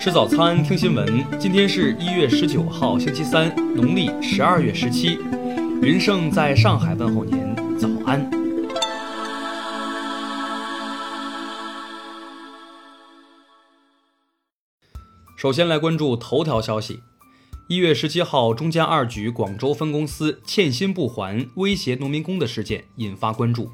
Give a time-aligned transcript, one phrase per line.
[0.00, 1.26] 吃早餐，听新闻。
[1.38, 5.18] 今天是一月十九号，星期三，农历十二月十七。
[5.82, 8.30] 云盛在上海问候您，早安。
[15.36, 17.00] 首先来关注头条消息。
[17.68, 23.70] 一月十七号，中建二局广州分公司欠薪不还，威胁农民工的事件引发关注。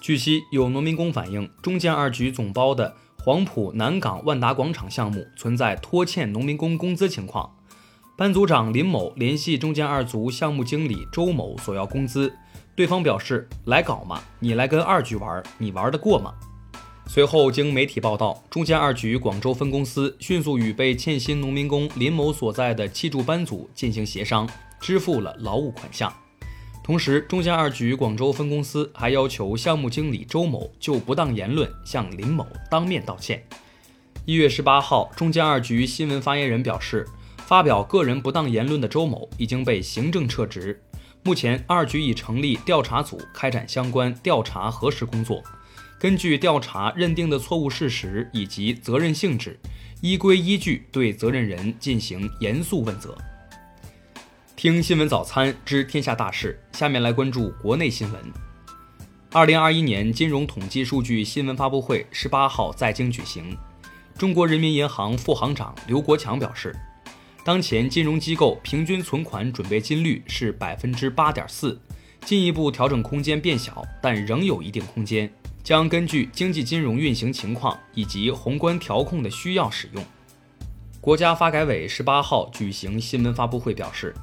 [0.00, 2.94] 据悉，有农民工反映，中建二局总包的。
[3.24, 7.56] 黄埔南港万达广场项目存在拖欠农民工工资情况，
[8.18, 12.30] 班组长林某联系中建二组项目经理周某索要工资，
[12.76, 16.34] 对方表示来搞嘛，你来跟二局玩，你玩得过吗？
[17.06, 24.46] 随后经媒体报道，中建二局广州分公司迅速与被欠薪农民工林某所在的砌筑班组进行协商，
[24.78, 26.12] 支付了劳务款项。
[26.84, 33.42] 同时，中建二局广州分公司还要求项目经理周某就不当言论向林某当面道歉。
[34.26, 37.08] 一月十八号，中建二局新闻发言人表示，
[37.46, 40.78] 发表个人不当言论的周某已经被行政撤职。
[41.22, 45.42] 目前，二局已成立调查组，开展相关调查核实工作，
[45.98, 49.58] 根据调查认定的错误事实以及责任性质，
[50.02, 53.16] 依规依据对责任人进行严肃问责。
[54.56, 58.22] 听新闻早餐知天下大事，下面来关注国内新闻。
[59.32, 63.54] 二零二一年金融统计数据新闻发布会十八号在京举行。
[64.16, 66.74] 中国人民银行副行长刘国强表示，
[67.44, 71.78] 当前金融机构平均存款准备金率是百分之八点四，
[72.24, 75.28] 进一步调整空间变小，但仍有一定空间，
[75.64, 80.04] 将根据经济金融运行情况以及宏观调控的需要使用。
[81.00, 84.14] 国家发改委十八号举行新闻发布会表示。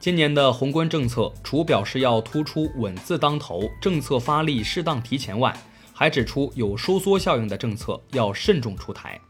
[0.00, 5.54] 今年的宏观政策，除表示要突出稳字当头，政策发力适当提前外，
[5.92, 9.20] 还指出有收缩效应的政策要慎重出台。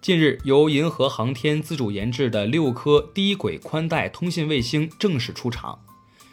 [0.00, 5.78] 近日，由银河航天自主研制的六颗低轨宽带通信卫星正式出厂，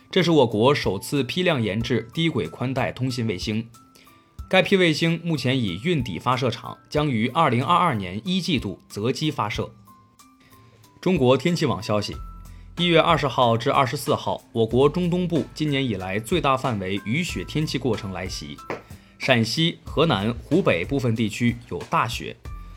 [0.09, 3.69] 这是我国首次批量研制低轨宽带通信卫星。
[4.49, 9.69] 该批卫星目前已运抵发射场，将于二零二二年一季度择机发射。
[11.01, 12.15] 中国天气网消息。
[12.77, 18.57] 一月二十号至二十四号，我国中东部今年以来最大范围雨雪天气过程来袭，
[19.19, 22.35] 陕西、河南、湖北部分地区有大雪，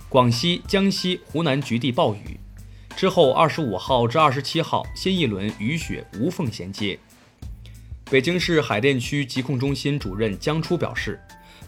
[0.09, 2.39] 广西、江西、湖南局地暴雨。
[2.97, 6.99] 之后二十五号至二十七号，新一轮雨雪无缝衔接。
[8.11, 11.19] 北京市海淀区疾控中心主任江初表示，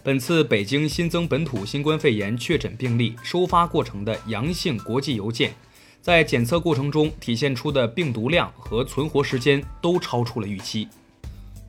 [0.03, 5.55] 本次北京新增本土新冠肺炎确诊病例收发过程的阳性国际邮件。
[6.01, 10.87] 在检测过程中体现出的病毒量和存活时间都超出了预期。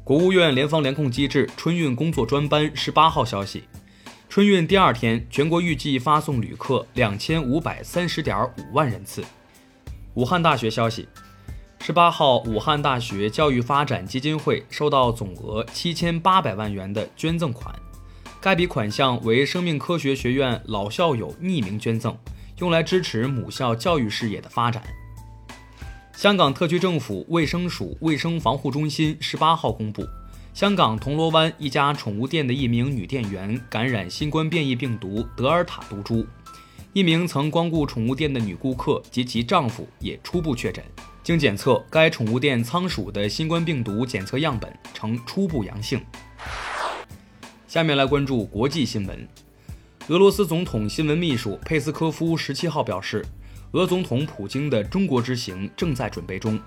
[0.05, 3.65] 国务院联防联控机制春运工作专班十八号消息，
[4.29, 9.23] 春运第二天，全国预计发送旅客两千五百三十点五万人次。
[10.15, 11.07] 武汉大学消息，
[11.81, 17.75] 十八号，武汉大学教育发展基金会收到总额七千八百万元的捐赠款，
[18.41, 22.17] 该笔款项为生命科学学院老校友匿名捐赠。
[22.59, 24.83] 用来支持母校教育事业的发展。
[26.13, 30.05] 香港特区政府卫生署卫生防护中心十八号公布，
[30.53, 36.27] 香港铜锣湾一家宠物店的一名女店员感染新冠变异病毒德尔塔毒株，
[36.93, 40.85] 一名曾光顾宠物店的女顾客及其丈夫也初步确诊。
[41.23, 46.05] 经检测，该宠物店仓鼠的新冠病毒检测样本呈初步阳性。
[47.69, 49.29] 下面来关注国际新闻。
[50.09, 53.23] 俄罗斯总统新闻秘书佩斯科夫十七号表示，
[53.73, 56.59] 俄总统普京的中国之行正在准备中。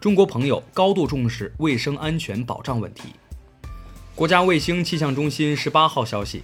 [0.00, 3.10] 中国朋友高度重视卫生安全保障问题。
[4.16, 6.42] 国家卫星气象中心十八号消息，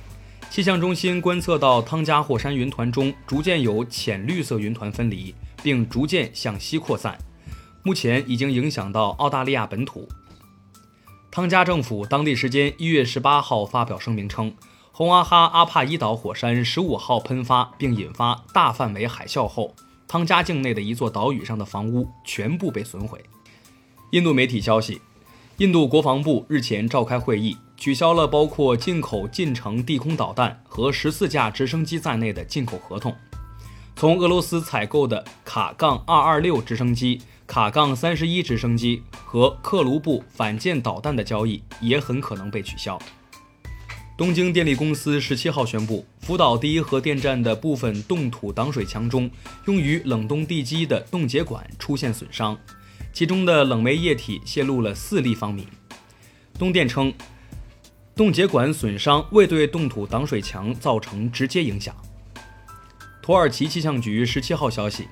[0.50, 7.18] 气象中心观测到汤加火山云团中逐渐有浅绿色云团分离，并逐渐向西扩散，
[7.82, 10.08] 目前已经影响到澳大利亚本土。
[11.28, 14.54] 汤加政府当地时间一月十八号发表声明称。
[15.00, 19.74] 红阿哈阿帕伊岛火山十五号喷发并引发大范围海啸后，
[20.06, 23.18] 汤加境内的一座岛屿上的房屋全部被损毁。
[24.10, 25.00] 印度媒体消息，
[25.56, 33.16] 印度国防部日前召开会议，取消了包括进口近程地空导弹和十四架直升机在内的进口合同。
[33.96, 42.98] 从俄罗斯采购的卡杠二二六直升机、卡杠三十一直升机和克卢布反舰导弹的交易也很可能被取消。
[44.20, 49.30] 东京电力公司十七号宣布，福岛第一核电站的部分冻土挡水墙中
[49.64, 52.54] 用于冷冻地基的冻结管出现损伤，
[53.14, 55.66] 其中的冷媒液体泄露了四立方米。
[56.58, 57.10] 东电称，
[58.14, 61.96] 冻结管损伤未对冻土挡水墙造成直接影响。
[63.22, 65.08] 土耳其气象局十七号消息，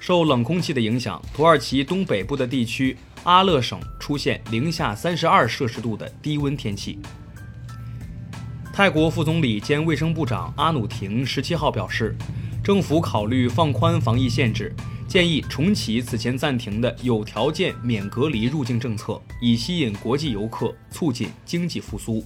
[0.00, 6.98] 受冷空气的影响，土耳其东北部的地区阿勒省出现零下三十二摄氏度的低温天气。
[8.76, 12.14] 泰国副总理兼卫生部长阿努廷十七号表示，
[12.62, 14.70] 政府考虑放宽防疫限制，
[15.08, 22.22] 建议重启此前暂停的有条件免隔离入境政策，以吸引国际游客，促进经济复苏。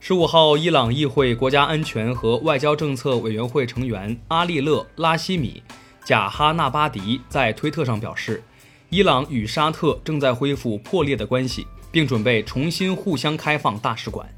[0.00, 5.62] 十五号，伊朗议会国家安全和外交政策委员会成员阿利勒·拉希米·
[6.04, 8.42] 贾哈纳巴迪在推特上表示，
[8.90, 14.28] 伊朗与沙特正在恢复破裂的关系，并准备重新互相开放大使馆。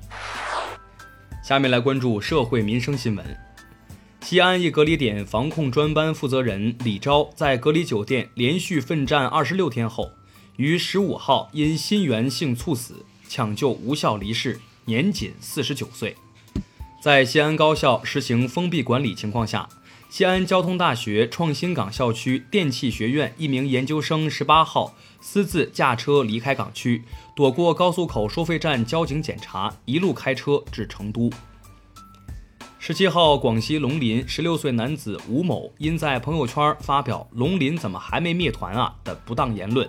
[1.51, 3.37] 下面来关注社会民生新闻。
[4.21, 10.13] 西安一隔离点防控专班负责人李钊在隔离酒店连续奋战二十六天后，
[10.59, 16.15] 于十五号因心源性猝死抢救无效离世，年仅四十九岁。
[17.03, 19.69] 在西安高校实行封闭管理情况下，
[20.11, 27.05] 西安交通大学创新港校区电气学院一名研究生十八号私自驾车离开港区。
[27.37, 31.31] 躲过高速口收费站交警检查，一路开车至成都。
[32.81, 39.89] 十七号，广西龙林十六岁男子吴某因在朋友圈发表“龙林怎么还没灭团啊”的不当言论，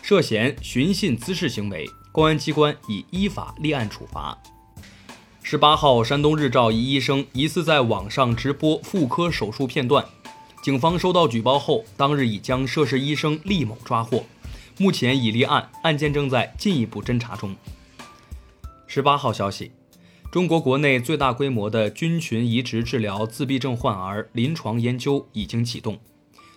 [0.00, 4.36] 涉嫌寻衅滋事行为，公安机关已依法立案处罚。
[5.50, 10.04] 十八号，山东日照一医生疑似在网上直播妇科手术片段，
[10.62, 14.26] 警方收到举报后，当日已将涉事医生厉某抓获。
[14.76, 17.56] 目前已立案，案件正在进一步侦查中。
[18.86, 19.72] 十八号消息，
[20.30, 25.98] 中国国内最大规模的菌群移植治疗自闭症患儿临床研究已经启动，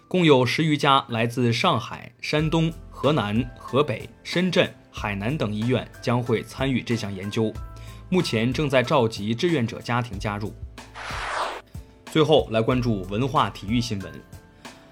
[0.09, 7.53] 共有十余家来自上海、山东、河南、河北、深圳、海南等医院将会参与这项研究，
[8.13, 10.53] 目前正在召集志愿者家庭加入。
[12.07, 14.11] 最后来关注文化体育新闻。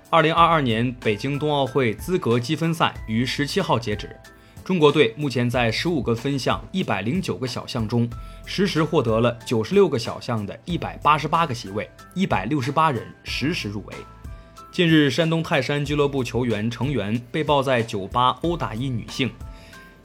[0.10, 4.16] 二零二二年北京冬奥会资格积分赛于十七号截止，
[4.64, 8.10] 中国队目前在十五个分项、一百零九个小项中，
[8.46, 13.94] 实时获得了九十六个小项的一百八十八个席位，一百六十八人实时入围。
[14.72, 19.30] 近日，山东泰山俱乐部球员成员被曝在酒吧殴打一女性。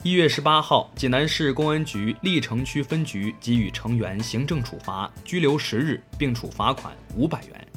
[0.04, 7.68] 一月十八号，济南市公安局历城区分局给予成员行政处罚，拘留十日，并处罚款五百元。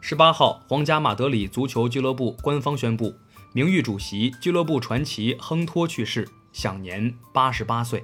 [0.00, 3.14] 十八号，皇家马德里足球俱乐部官方宣布，
[3.52, 8.02] 名誉主席、俱乐部传奇亨托去世，享年八十八岁。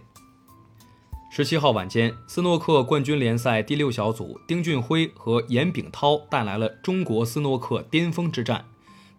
[1.33, 8.65] 十七号晚间，斯诺克冠军联赛第六小组，丁俊晖和严炳涛带来了中国斯诺克巅峰之战。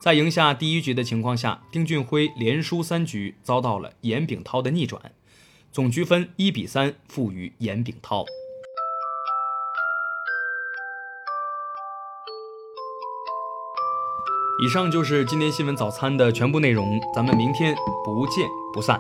[0.01, 5.11] 在赢下第一局的情况下，丁俊晖连输三局，遭到了颜炳涛的逆转，
[5.71, 8.25] 总局分一比三负于颜炳涛。
[14.63, 18.99] 以上就是今天新闻早餐的全部内容，咱们明天不见不散。